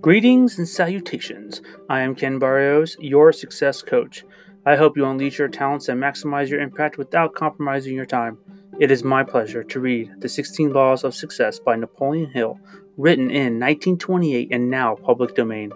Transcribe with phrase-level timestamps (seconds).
[0.00, 1.60] Greetings and salutations.
[1.90, 4.24] I am Ken Barrios, your success coach.
[4.64, 8.38] I hope you unleash your talents and maximize your impact without compromising your time.
[8.78, 12.58] It is my pleasure to read The 16 Laws of Success by Napoleon Hill,
[12.96, 15.70] written in 1928 and now public domain.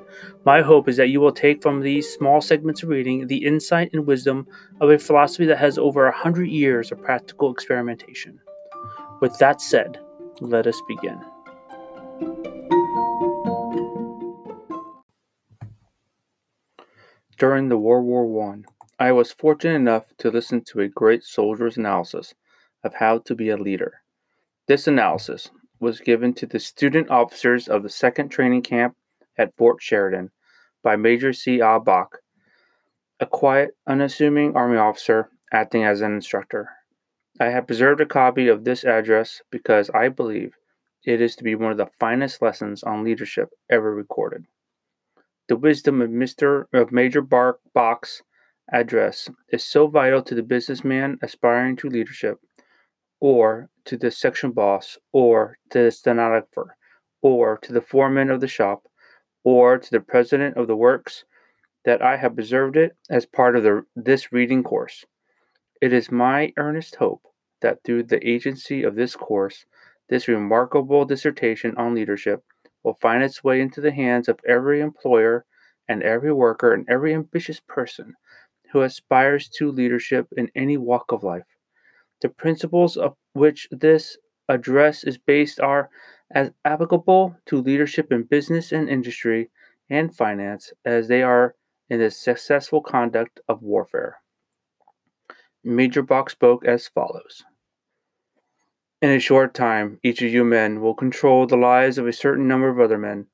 [0.47, 3.91] My hope is that you will take from these small segments of reading the insight
[3.93, 4.47] and wisdom
[4.81, 8.41] of a philosophy that has over a hundred years of practical experimentation.
[9.21, 9.99] With that said,
[10.41, 11.21] let us begin.
[17.45, 18.57] During the World War
[18.99, 22.33] I, I was fortunate enough to listen to a great soldier's analysis
[22.83, 24.01] of how to be a leader.
[24.67, 28.97] This analysis was given to the student officers of the 2nd Training Camp
[29.37, 30.31] at Fort Sheridan
[30.83, 31.61] by Major C.
[31.61, 31.79] A.
[31.79, 32.21] Bach,
[33.21, 36.71] a quiet, unassuming Army officer acting as an instructor.
[37.39, 40.55] I have preserved a copy of this address because I believe
[41.05, 44.47] it is to be one of the finest lessons on leadership ever recorded.
[45.47, 46.65] The wisdom of Mr.
[46.73, 48.23] of Major Bark Bach's
[48.73, 52.39] address is so vital to the businessman aspiring to leadership,
[53.21, 56.79] or to the section boss, or to the stenographer,
[57.21, 58.85] or to the foreman of the shop,
[59.43, 61.25] or to the president of the works,
[61.85, 65.05] that I have preserved it as part of the, this reading course.
[65.83, 67.23] It is my earnest hope
[67.61, 69.67] that through the agency of this course,
[70.09, 72.45] this remarkable dissertation on leadership
[72.85, 75.47] will find its way into the hands of every employer
[75.89, 78.15] and every worker and every ambitious person
[78.73, 81.45] who aspires to leadership in any walk of life.
[82.21, 84.19] The principles of which this
[84.49, 85.91] address is based are
[86.31, 89.51] as applicable to leadership in business and industry
[89.89, 91.55] and finance as they are
[91.89, 94.19] in the successful conduct of warfare.
[95.63, 97.45] Major Bach spoke as follows.
[99.05, 102.49] In a short time, each of you men will control the lives of a certain
[102.49, 103.27] number of other men.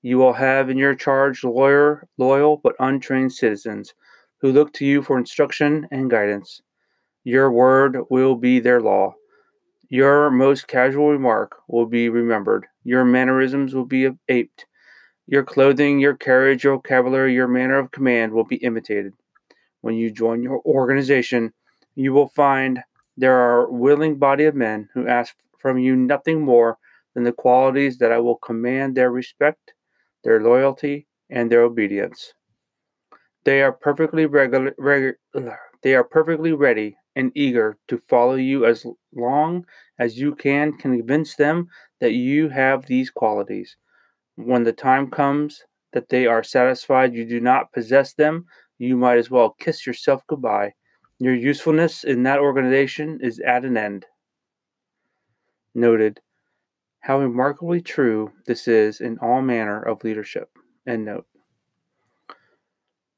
[0.00, 3.92] You will have in your charge lawyer, loyal but untrained citizens
[4.40, 6.62] who look to you for instruction and guidance.
[7.24, 9.16] Your word will be their law.
[9.90, 12.66] Your most casual remark will be remembered.
[12.82, 14.64] Your mannerisms will be aped.
[15.26, 19.12] Your clothing, your carriage, your vocabulary, your manner of command will be imitated.
[19.82, 21.52] When you join your organization,
[21.94, 22.82] you will find
[23.18, 26.78] there are a willing body of men who ask from you nothing more
[27.14, 29.74] than the qualities that I will command their respect,
[30.22, 32.32] their loyalty, and their obedience.
[33.44, 35.18] They are perfectly regular,
[35.82, 39.66] they are perfectly ready and eager to follow you as long
[39.98, 41.66] as you can convince them
[42.00, 43.76] that you have these qualities.
[44.36, 48.46] When the time comes that they are satisfied you do not possess them,
[48.78, 50.74] you might as well kiss yourself goodbye
[51.18, 54.06] your usefulness in that organization is at an end.
[55.74, 56.20] Noted
[57.00, 60.50] how remarkably true this is in all manner of leadership.
[60.86, 61.26] End note.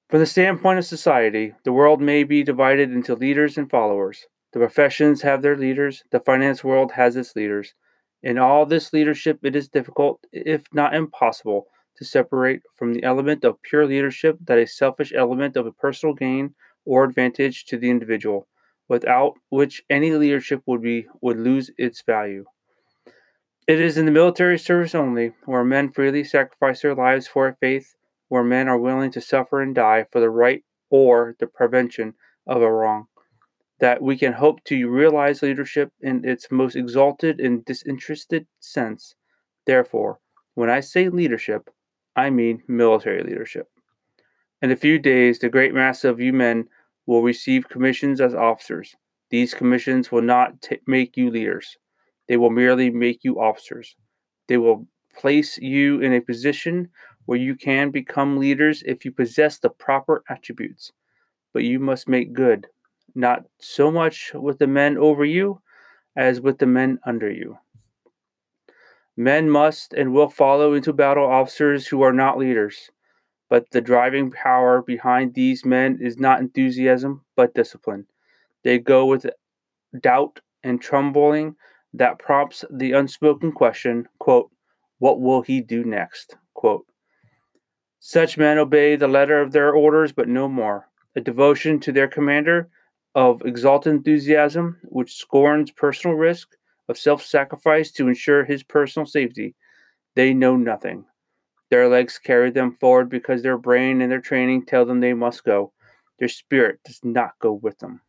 [0.08, 4.26] From the standpoint of society, the world may be divided into leaders and followers.
[4.52, 7.74] The professions have their leaders, the finance world has its leaders.
[8.22, 13.44] In all this leadership, it is difficult, if not impossible, to separate from the element
[13.44, 16.54] of pure leadership that a selfish element of a personal gain
[16.90, 18.48] or advantage to the individual,
[18.88, 22.44] without which any leadership would be would lose its value.
[23.68, 27.54] It is in the military service only, where men freely sacrifice their lives for a
[27.54, 27.94] faith,
[28.26, 32.14] where men are willing to suffer and die for the right or the prevention
[32.44, 33.06] of a wrong,
[33.78, 39.14] that we can hope to realize leadership in its most exalted and disinterested sense.
[39.64, 40.18] Therefore,
[40.54, 41.70] when I say leadership,
[42.16, 43.68] I mean military leadership.
[44.60, 46.68] In a few days, the great mass of you men
[47.10, 48.94] will receive commissions as officers.
[49.30, 51.76] These commissions will not t- make you leaders,
[52.28, 53.96] they will merely make you officers.
[54.46, 54.86] They will
[55.18, 56.90] place you in a position
[57.26, 60.92] where you can become leaders if you possess the proper attributes.
[61.52, 62.68] But you must make good,
[63.16, 65.62] not so much with the men over you
[66.14, 67.58] as with the men under you.
[69.16, 72.90] Men must and will follow into battle officers who are not leaders.
[73.50, 78.06] But the driving power behind these men is not enthusiasm, but discipline.
[78.62, 79.26] They go with
[80.00, 81.56] doubt and trembling
[81.92, 84.50] that prompts the unspoken question, quote,
[84.98, 86.36] what will he do next?
[86.54, 86.86] Quote.
[87.98, 90.88] Such men obey the letter of their orders, but no more.
[91.16, 92.70] A devotion to their commander
[93.14, 96.56] of exalted enthusiasm, which scorns personal risk,
[96.88, 99.54] of self sacrifice to ensure his personal safety.
[100.14, 101.04] They know nothing.
[101.70, 105.44] Their legs carry them forward because their brain and their training tell them they must
[105.44, 105.72] go.
[106.18, 108.02] Their spirit does not go with them.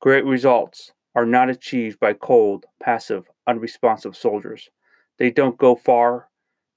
[0.00, 4.70] Great results are not achieved by cold, passive, unresponsive soldiers.
[5.18, 6.28] They don't go far,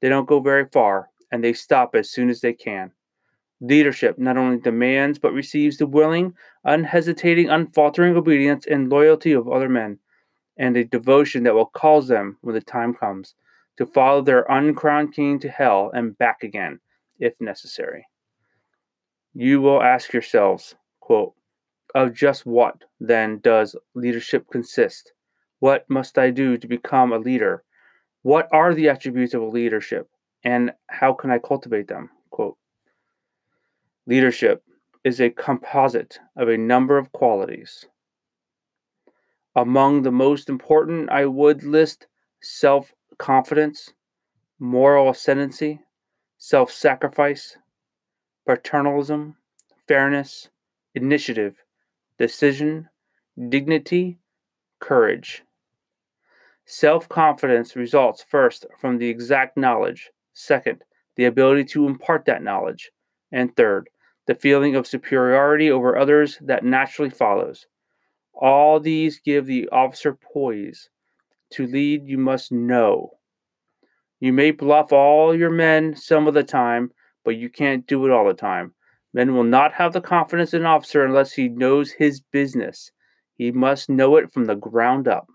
[0.01, 2.91] they don't go very far and they stop as soon as they can.
[3.61, 6.33] Leadership not only demands but receives the willing,
[6.63, 9.99] unhesitating, unfaltering obedience and loyalty of other men,
[10.57, 13.35] and a devotion that will cause them, when the time comes,
[13.79, 16.81] to follow their uncrowned king to hell and back again,
[17.17, 18.05] if necessary.
[19.33, 21.33] You will ask yourselves, quote,
[21.95, 25.13] of just what, then, does leadership consist?
[25.59, 27.63] What must I do to become a leader?
[28.21, 30.09] What are the attributes of a leadership,
[30.43, 32.09] and how can I cultivate them?
[32.31, 32.57] Quote,
[34.05, 34.61] Leadership
[35.05, 37.85] is a composite of a number of qualities.
[39.55, 42.07] Among the most important, I would list
[42.41, 43.93] self confidence,
[44.57, 45.81] moral ascendancy,
[46.39, 47.57] self sacrifice,
[48.47, 49.35] paternalism,
[49.87, 50.49] fairness,
[50.95, 51.57] initiative,
[52.17, 52.89] decision,
[53.49, 54.17] dignity,
[54.79, 55.43] courage.
[56.65, 60.83] Self confidence results first from the exact knowledge, second,
[61.15, 62.91] the ability to impart that knowledge,
[63.31, 63.89] and third,
[64.27, 67.67] the feeling of superiority over others that naturally follows.
[68.33, 70.89] All these give the officer poise.
[71.51, 73.11] To lead, you must know.
[74.19, 76.91] You may bluff all your men some of the time,
[77.23, 78.73] but you can't do it all the time.
[79.13, 82.91] Men will not have the confidence in an officer unless he knows his business.
[83.35, 85.27] He must know it from the ground up.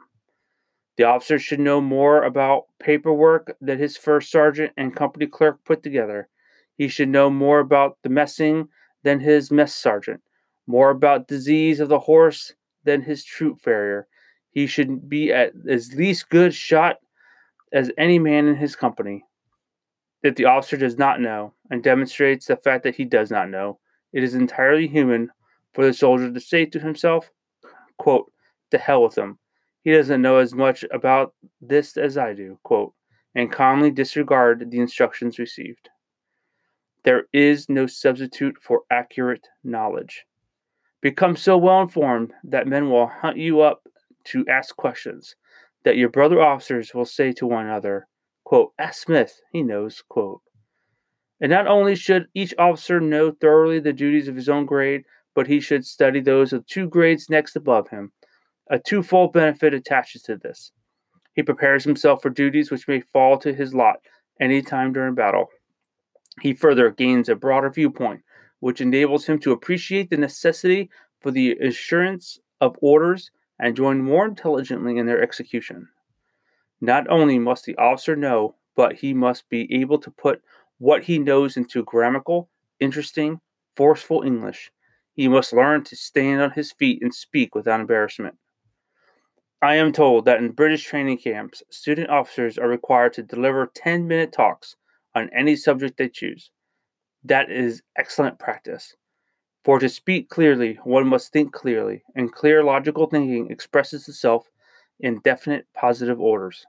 [0.97, 5.83] The officer should know more about paperwork than his first sergeant and company clerk put
[5.83, 6.29] together.
[6.77, 8.69] He should know more about the messing
[9.03, 10.21] than his mess sergeant,
[10.67, 14.07] more about disease of the horse than his troop farrier.
[14.55, 16.99] He should be at as least good shot
[17.73, 19.25] as any man in his company.
[20.23, 23.81] If the officer does not know and demonstrates the fact that he does not know,
[24.13, 25.31] it is entirely human
[25.73, 27.33] for the soldier to say to himself,
[27.99, 28.33] quote,
[28.71, 29.39] to hell with him.
[29.83, 32.95] He doesn't know as much about this as I do, quote,
[33.35, 35.91] and calmly disregard the instructions received.
[37.03, 40.27] There is no substitute for accurate knowledge.
[41.03, 43.83] Become so well informed that men will hunt you up
[44.25, 45.37] to ask questions,
[45.85, 48.09] that your brother officers will say to one another,
[48.45, 50.43] quote, Ask Smith, he knows, quote.
[51.41, 55.05] And not only should each officer know thoroughly the duties of his own grade,
[55.35, 58.13] but he should study those of two grades next above him.
[58.71, 60.73] A twofold benefit attaches to this.
[61.35, 63.97] He prepares himself for duties which may fall to his lot
[64.41, 65.49] any time during battle.
[66.41, 68.23] He further gains a broader viewpoint,
[68.61, 70.89] which enables him to appreciate the necessity
[71.21, 75.89] for the assurance of orders and join more intelligently in their execution.
[76.81, 80.43] Not only must the officer know, but he must be able to put
[80.79, 82.49] what he knows into grammatical,
[82.81, 83.41] interesting,
[83.77, 84.71] forceful English.
[85.13, 88.37] He must learn to stand on his feet and speak without embarrassment.
[89.63, 94.07] I am told that in British training camps, student officers are required to deliver 10
[94.07, 94.77] minute talks
[95.15, 96.51] on any subject they choose.
[97.23, 98.95] That is excellent practice.
[99.65, 104.51] For to speak clearly, one must think clearly, and clear logical thinking expresses itself
[105.01, 106.67] in definite positive orders.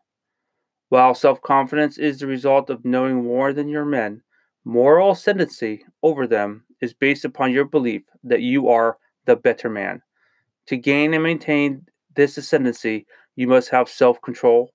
[0.89, 4.21] While self confidence is the result of knowing more than your men,
[4.63, 10.01] moral ascendancy over them is based upon your belief that you are the better man.
[10.67, 14.71] To gain and maintain this ascendancy, you must have self control,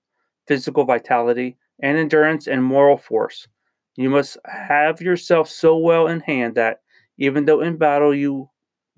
[0.47, 3.49] physical vitality, and endurance and moral force.
[3.97, 6.81] You must have yourself so well in hand that,
[7.21, 8.49] even though in battle you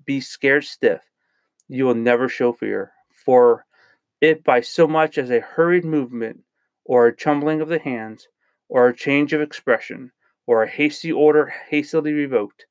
[0.05, 1.01] be scared stiff,
[1.67, 2.93] you will never show fear.
[3.25, 3.65] For
[4.21, 6.39] if by so much as a hurried movement,
[6.85, 8.29] or a trembling of the hands,
[8.69, 10.11] or a change of expression,
[10.47, 12.65] or a hasty order hastily revoked,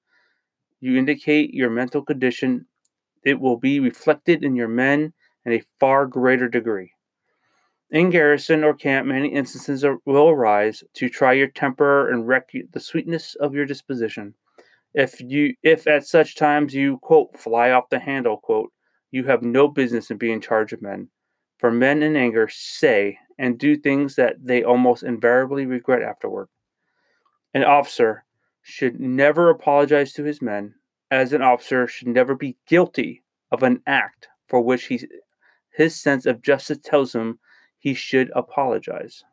[0.81, 2.67] you indicate your mental condition,
[3.23, 5.13] it will be reflected in your men
[5.45, 6.93] in a far greater degree.
[7.91, 12.81] In garrison or camp, many instances will arise to try your temper and wreck the
[12.81, 14.35] sweetness of your disposition.
[14.95, 18.73] If you, if at such times you quote fly off the handle quote,
[19.11, 21.09] you have no business in being in charge of men.
[21.59, 26.49] For men in anger say and do things that they almost invariably regret afterward.
[27.55, 28.25] An officer
[28.63, 30.75] should never apologize to his men,
[31.11, 35.07] as an officer should never be guilty of an act for which he,
[35.71, 37.39] his sense of justice tells him
[37.79, 39.25] he should apologize.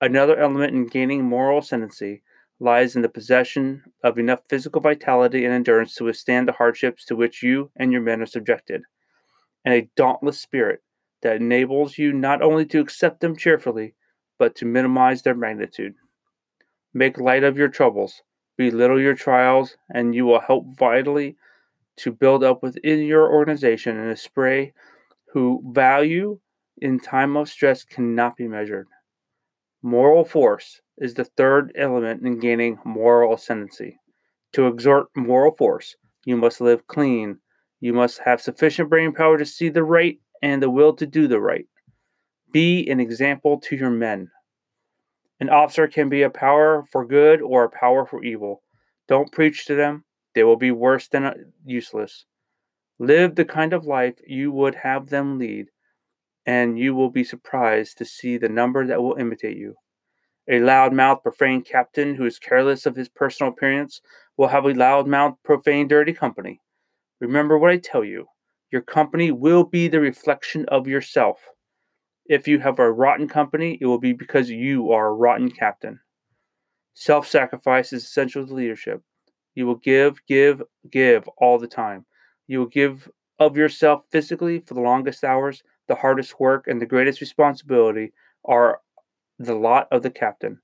[0.00, 2.22] Another element in gaining moral ascendancy
[2.60, 7.16] lies in the possession of enough physical vitality and endurance to withstand the hardships to
[7.16, 8.82] which you and your men are subjected,
[9.64, 10.82] and a dauntless spirit
[11.22, 13.94] that enables you not only to accept them cheerfully,
[14.38, 15.94] but to minimize their magnitude.
[16.94, 18.22] Make light of your troubles,
[18.56, 21.36] belittle your trials, and you will help vitally
[21.96, 24.72] to build up within your organization an esprit
[25.32, 26.38] who value
[26.80, 28.86] in time of stress cannot be measured.
[29.82, 34.00] Moral force is the third element in gaining moral ascendancy.
[34.52, 37.38] To exert moral force, you must live clean.
[37.80, 41.28] You must have sufficient brain power to see the right and the will to do
[41.28, 41.66] the right.
[42.52, 44.30] Be an example to your men.
[45.40, 48.62] An officer can be a power for good or a power for evil.
[49.06, 52.24] Don't preach to them, they will be worse than uh, useless.
[52.98, 55.66] Live the kind of life you would have them lead,
[56.44, 59.76] and you will be surprised to see the number that will imitate you.
[60.50, 64.00] A loud-mouthed, profane captain who is careless of his personal appearance
[64.36, 66.60] will have a loud-mouthed, profane, dirty company.
[67.20, 68.26] Remember what I tell you.
[68.70, 71.38] Your company will be the reflection of yourself.
[72.26, 76.00] If you have a rotten company, it will be because you are a rotten captain.
[76.94, 79.02] Self sacrifice is essential to leadership.
[79.54, 82.06] You will give, give, give all the time.
[82.46, 85.62] You will give of yourself physically for the longest hours.
[85.88, 88.12] The hardest work and the greatest responsibility
[88.44, 88.80] are
[89.38, 90.60] the lot of the captain.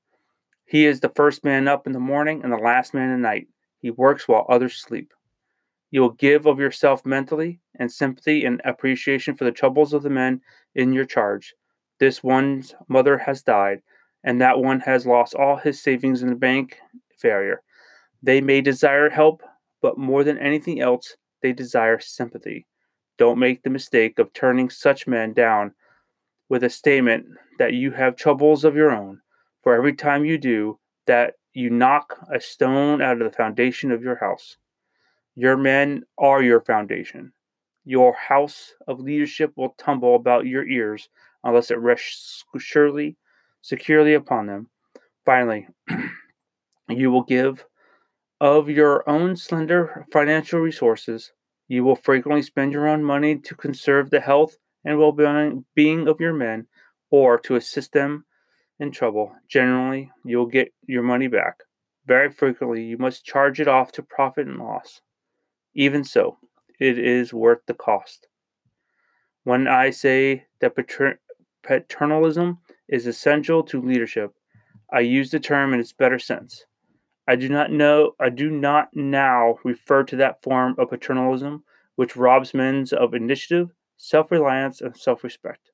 [0.67, 3.49] He is the first man up in the morning and the last man at night.
[3.81, 5.13] He works while others sleep.
[5.91, 10.11] You will give of yourself mentally and sympathy and appreciation for the troubles of the
[10.11, 10.41] men
[10.75, 11.55] in your charge.
[12.01, 13.83] This one's mother has died,
[14.25, 16.81] and that one has lost all his savings in the bank
[17.17, 17.63] failure.
[18.23, 19.43] They may desire help,
[19.81, 22.67] but more than anything else, they desire sympathy.
[23.19, 25.75] Don't make the mistake of turning such men down
[26.49, 27.27] with a statement
[27.59, 29.21] that you have troubles of your own,
[29.63, 34.03] for every time you do, that you knock a stone out of the foundation of
[34.03, 34.57] your house.
[35.35, 37.33] Your men are your foundation.
[37.85, 41.09] Your house of leadership will tumble about your ears
[41.43, 43.17] unless it rests surely,
[43.61, 44.69] securely upon them.
[45.25, 45.69] Finally,
[46.89, 47.67] you will give
[48.41, 51.33] of your own slender financial resources,
[51.69, 56.21] you will frequently spend your own money to conserve the health and well being of
[56.21, 56.67] your men
[57.11, 58.25] or to assist them
[58.79, 59.33] in trouble.
[59.49, 61.61] Generally, you will get your money back.
[62.07, 65.01] Very frequently, you must charge it off to profit and loss.
[65.75, 66.39] Even so,
[66.79, 68.29] it is worth the cost.
[69.45, 71.21] When I say that pater-
[71.63, 74.35] paternalism is essential to leadership,
[74.93, 76.67] I use the term in its better sense.
[77.27, 81.65] I do not know I do not now refer to that form of paternalism
[81.97, 85.71] which robs men of initiative, self-reliance, and self-respect.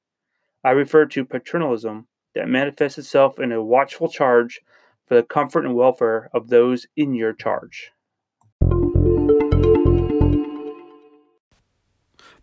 [0.63, 4.61] I refer to paternalism that manifests itself in a watchful charge
[5.07, 7.93] for the comfort and welfare of those in your charge.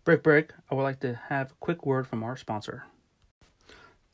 [0.04, 0.52] Break, break.
[0.70, 2.84] I would like to have a quick word from our sponsor.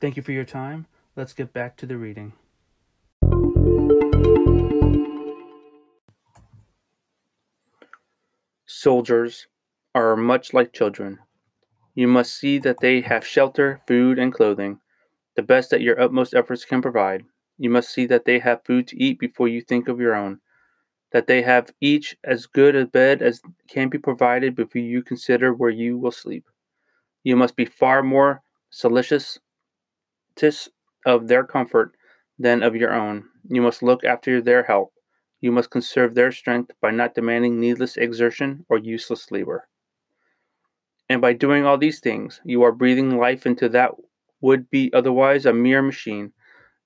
[0.00, 0.86] Thank you for your time.
[1.16, 2.32] Let's get back to the reading.
[8.66, 9.46] Soldiers
[9.94, 11.20] are much like children.
[11.94, 14.80] You must see that they have shelter, food, and clothing,
[15.36, 17.24] the best that your utmost efforts can provide.
[17.58, 20.40] You must see that they have food to eat before you think of your own,
[21.12, 25.54] that they have each as good a bed as can be provided before you consider
[25.54, 26.48] where you will sleep.
[27.24, 29.40] You must be far more solicitous
[31.06, 31.96] of their comfort
[32.38, 33.28] than of your own.
[33.48, 34.90] You must look after their health.
[35.40, 39.68] You must conserve their strength by not demanding needless exertion or useless labor.
[41.08, 43.92] And by doing all these things, you are breathing life into that
[44.40, 46.32] would be otherwise a mere machine.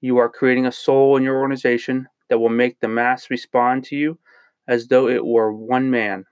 [0.01, 3.97] You are creating a soul in your organization that will make the mass respond to
[3.97, 4.19] you
[4.67, 6.27] as though it were one man,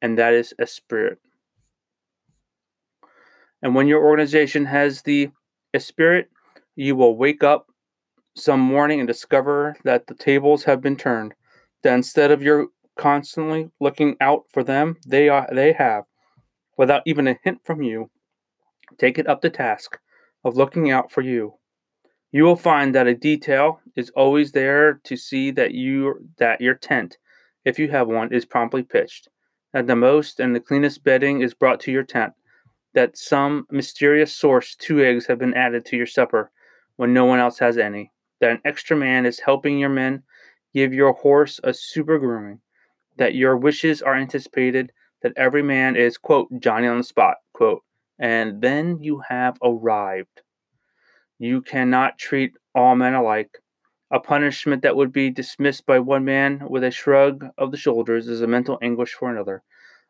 [0.00, 1.18] and that is a spirit.
[3.62, 5.30] And when your organization has the
[5.78, 6.30] spirit,
[6.76, 7.66] you will wake up
[8.36, 11.34] some morning and discover that the tables have been turned
[11.82, 16.04] that instead of your constantly looking out for them, they are they have,
[16.80, 18.10] without even a hint from you,
[18.96, 19.98] taken up the task
[20.42, 21.54] of looking out for you.
[22.32, 26.74] You will find that a detail is always there to see that you that your
[26.74, 27.18] tent,
[27.66, 29.28] if you have one, is promptly pitched,
[29.74, 32.32] that the most and the cleanest bedding is brought to your tent,
[32.94, 36.50] that some mysterious source two eggs have been added to your supper
[36.96, 38.10] when no one else has any,
[38.40, 40.22] that an extra man is helping your men
[40.72, 42.60] Give your horse a super grooming,
[43.16, 47.82] that your wishes are anticipated, that every man is, quote, Johnny on the spot, quote,
[48.18, 50.42] and then you have arrived.
[51.38, 53.58] You cannot treat all men alike.
[54.10, 58.28] A punishment that would be dismissed by one man with a shrug of the shoulders
[58.28, 59.62] is a mental anguish for another.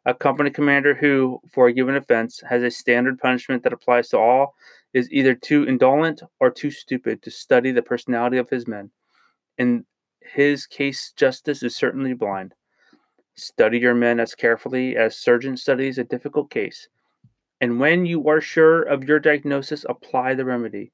[0.06, 4.18] A company commander who, for a given offense, has a standard punishment that applies to
[4.18, 4.54] all
[4.94, 8.90] is either too indolent or too stupid to study the personality of his men.
[9.58, 9.84] In
[10.20, 12.54] his case justice is certainly blind.
[13.36, 16.88] Study your men as carefully as surgeon studies a difficult case.
[17.60, 20.92] And when you are sure of your diagnosis, apply the remedy.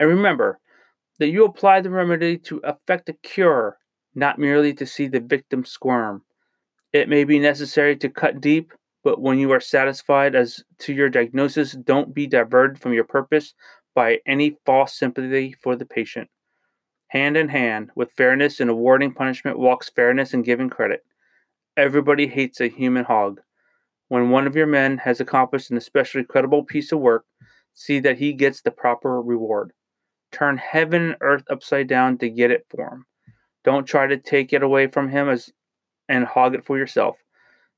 [0.00, 0.58] And remember
[1.18, 3.78] that you apply the remedy to effect a cure,
[4.14, 6.22] not merely to see the victim squirm.
[6.92, 8.72] It may be necessary to cut deep,
[9.04, 13.54] but when you are satisfied as to your diagnosis, don't be diverted from your purpose
[13.94, 16.28] by any false sympathy for the patient.
[17.08, 21.04] Hand in hand with fairness in awarding punishment walks fairness in giving credit.
[21.78, 23.40] Everybody hates a human hog.
[24.08, 27.24] When one of your men has accomplished an especially credible piece of work,
[27.72, 29.72] see that he gets the proper reward.
[30.32, 33.06] Turn heaven and earth upside down to get it for him.
[33.62, 35.52] Don't try to take it away from him as
[36.08, 37.22] and hog it for yourself.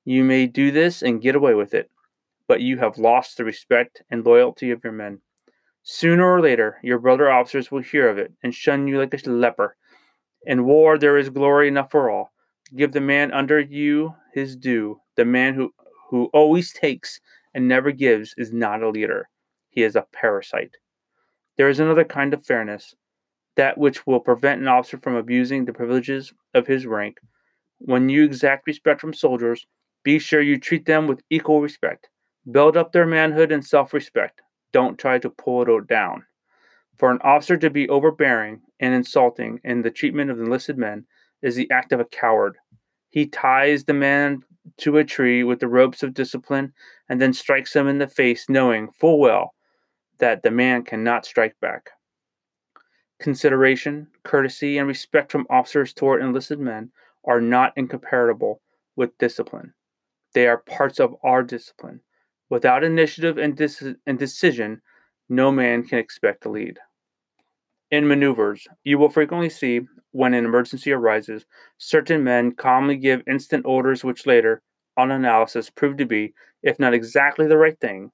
[0.07, 1.91] You may do this and get away with it,
[2.49, 5.21] but you have lost the respect and loyalty of your men.
[5.83, 9.31] Sooner or later, your brother officers will hear of it and shun you like a
[9.31, 9.77] leper.
[10.47, 12.33] In war, there is glory enough for all.
[12.75, 15.01] Give the man under you his due.
[15.17, 15.75] The man who,
[16.11, 17.21] who always takes
[17.53, 19.29] and never gives is not a leader.
[19.69, 20.77] He is a parasite.
[21.57, 22.95] There is another kind of fairness,
[23.57, 27.19] that which will prevent an officer from abusing the privileges of his rank.
[27.79, 29.67] When you exact respect from soldiers,
[30.03, 32.09] be sure you treat them with equal respect.
[32.51, 34.43] Build up their manhood and self respect.
[34.73, 36.25] Don't try to pull it down.
[36.97, 41.07] For an officer to be overbearing and insulting in the treatment of enlisted men
[41.43, 42.57] is the act of a coward.
[43.11, 44.43] He ties the man
[44.79, 46.73] to a tree with the ropes of discipline
[47.09, 49.55] and then strikes him in the face, knowing full well
[50.19, 51.91] that the man cannot strike back.
[53.19, 56.91] Consideration, courtesy, and respect from officers toward enlisted men
[57.25, 58.63] are not incompatible
[58.97, 59.75] with discipline.
[60.33, 62.01] They are parts of our discipline.
[62.49, 64.83] Without initiative and, dis- and decision,
[65.29, 66.79] no man can expect to lead.
[67.91, 69.81] In maneuvers, you will frequently see,
[70.13, 71.45] when an emergency arises,
[71.79, 74.63] certain men calmly give instant orders which later,
[74.97, 78.13] on analysis, prove to be, if not exactly the right thing,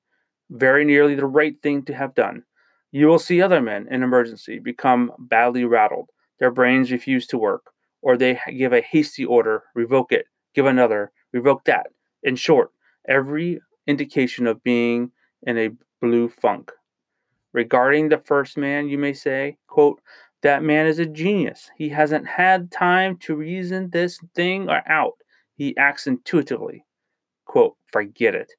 [0.51, 2.43] very nearly the right thing to have done.
[2.91, 6.09] You will see other men in emergency become badly rattled.
[6.39, 11.13] Their brains refuse to work, or they give a hasty order, revoke it, give another,
[11.33, 11.89] revoke that.
[12.23, 12.71] In short,
[13.09, 15.13] every indication of being
[15.43, 16.73] in a blue funk.
[17.57, 20.03] Regarding the first man, you may say, quote,
[20.43, 21.71] that man is a genius.
[21.79, 25.15] He hasn't had time to reason this thing out.
[25.55, 26.85] He acts intuitively.
[27.47, 28.53] Quote, forget it.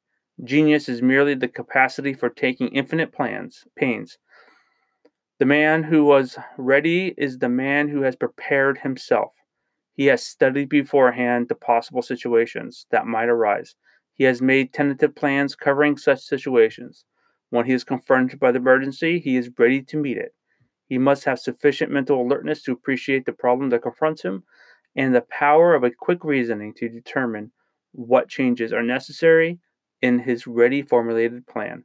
[0.44, 4.18] Genius is merely the capacity for taking infinite plans, pains.
[5.38, 9.32] The man who was ready is the man who has prepared himself.
[9.94, 13.76] He has studied beforehand the possible situations that might arise.
[14.16, 17.06] He has made tentative plans covering such situations.
[17.50, 20.34] When he is confronted by the emergency, he is ready to meet it.
[20.88, 24.44] He must have sufficient mental alertness to appreciate the problem that confronts him
[24.96, 27.52] and the power of a quick reasoning to determine
[27.92, 29.60] what changes are necessary
[30.02, 31.84] in his ready formulated plan.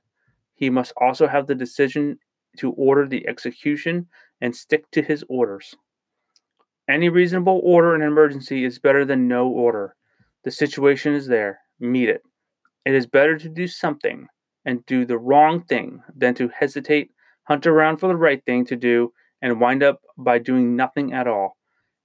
[0.55, 2.19] He must also have the decision
[2.59, 4.09] to order the execution
[4.41, 5.75] and stick to his orders.
[6.89, 9.95] Any reasonable order in an emergency is better than no order.
[10.45, 11.61] The situation is there.
[11.81, 12.23] Meet it.
[12.85, 14.27] It is better to do something
[14.65, 17.11] and do the wrong thing than to hesitate,
[17.45, 21.27] hunt around for the right thing to do, and wind up by doing nothing at
[21.27, 21.57] all.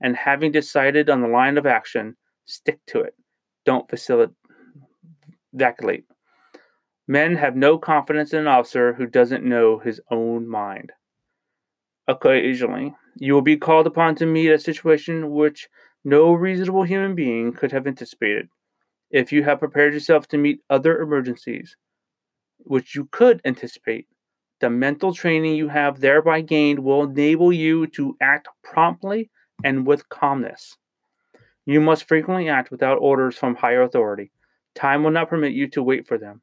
[0.02, 3.16] And having decided on the line of action, stick to it.
[3.66, 4.32] Don't vacillate.
[7.08, 10.92] Men have no confidence in an officer who doesn't know his own mind.
[12.08, 15.68] Occasionally, you will be called upon to meet a situation which
[16.04, 18.50] no reasonable human being could have anticipated.
[19.10, 21.76] If you have prepared yourself to meet other emergencies,
[22.68, 24.08] which you could anticipate,
[24.60, 29.30] the mental training you have thereby gained will enable you to act promptly
[29.64, 30.78] and with calmness.
[31.66, 34.32] You must frequently act without orders from higher authority.
[34.74, 36.42] Time will not permit you to wait for them.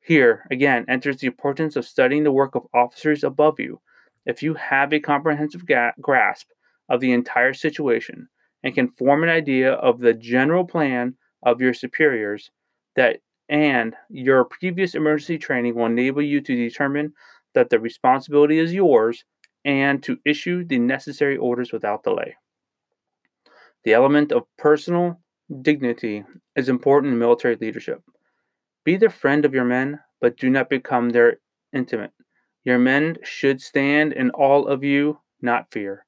[0.00, 3.80] Here, again, enters the importance of studying the work of officers above you
[4.24, 6.48] if you have a comprehensive ga- grasp
[6.88, 8.28] of the entire situation
[8.62, 12.50] and can form an idea of the general plan of your superiors
[12.94, 17.12] that and your previous emergency training will enable you to determine
[17.54, 19.24] that the responsibility is yours
[19.64, 22.36] and to issue the necessary orders without delay.
[23.84, 25.20] The element of personal
[25.62, 26.24] dignity
[26.56, 28.02] is important in military leadership.
[28.84, 31.38] Be the friend of your men, but do not become their
[31.72, 32.12] intimate.
[32.64, 36.04] Your men should stand in awe of you, not fear.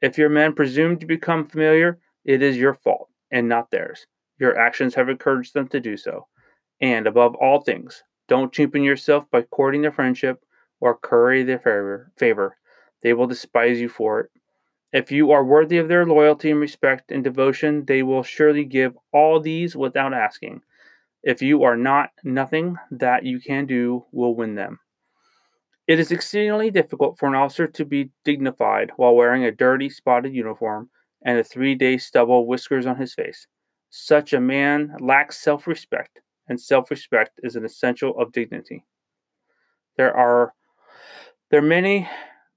[0.00, 4.06] If your men presume to become familiar, it is your fault and not theirs.
[4.38, 6.28] Your actions have encouraged them to do so.
[6.80, 10.44] And above all things, don't cheapen yourself by courting their friendship
[10.80, 11.58] or curry their
[12.16, 12.56] favor.
[13.02, 14.30] They will despise you for it.
[14.92, 18.96] If you are worthy of their loyalty and respect and devotion, they will surely give
[19.12, 20.62] all these without asking.
[21.22, 24.78] If you are not, nothing that you can do will win them.
[25.86, 30.34] It is exceedingly difficult for an officer to be dignified while wearing a dirty, spotted
[30.34, 30.90] uniform
[31.22, 33.46] and a three day stubble whiskers on his face.
[33.90, 38.84] Such a man lacks self respect, and self respect is an essential of dignity.
[39.96, 40.52] There are
[41.50, 42.08] there many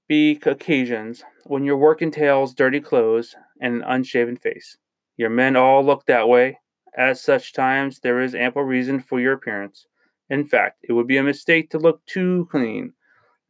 [0.08, 4.76] be occasions when your work entails dirty clothes and an unshaven face.
[5.16, 6.58] Your men all look that way.
[6.96, 9.86] At such times, there is ample reason for your appearance.
[10.28, 12.92] In fact, it would be a mistake to look too clean.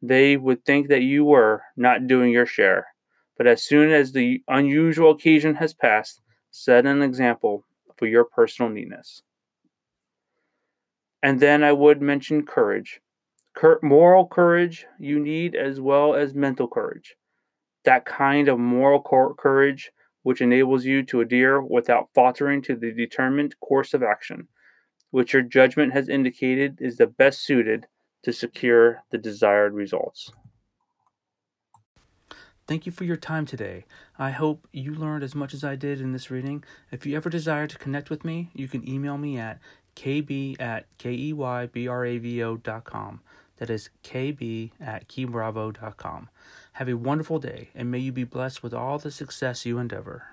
[0.01, 2.87] They would think that you were not doing your share.
[3.37, 7.65] But as soon as the unusual occasion has passed, set an example
[7.97, 9.23] for your personal neatness.
[11.23, 13.01] And then I would mention courage.
[13.55, 17.15] Cur- moral courage you need as well as mental courage.
[17.85, 22.93] That kind of moral cor- courage which enables you to adhere without faltering to the
[22.93, 24.49] determined course of action,
[25.11, 27.87] which your judgment has indicated is the best suited
[28.23, 30.31] to secure the desired results.
[32.69, 33.85] Thank you for your time today.
[34.17, 36.63] I hope you learned as much as I did in this reading.
[36.93, 39.59] If you ever desire to connect with me, you can email me at
[39.97, 43.21] kb at keybravo.com.
[43.59, 46.29] That is kb at keybravo.com.
[46.73, 50.32] Have a wonderful day, and may you be blessed with all the success you endeavor.